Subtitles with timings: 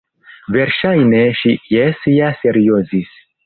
[0.55, 3.17] Verŝajne ŝi jes ja seriozis.